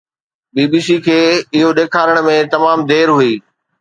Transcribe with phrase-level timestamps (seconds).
[0.53, 1.19] بي B C کي
[1.57, 3.33] اهو ڏيکارڻ ۾ تمام دير هئي.